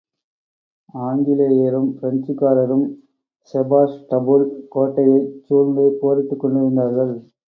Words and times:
ஆங்கிலலேயரும், 0.93 1.89
பிரெஞ்சுக்காரரும் 1.97 2.85
செபாஸ்டபூல் 3.53 4.47
கோட்டையைச் 4.69 5.45
சூழ்ந்து 5.45 5.97
போரிட்டுக் 6.01 6.39
கொண்டிருந்தார்கள். 6.39 7.13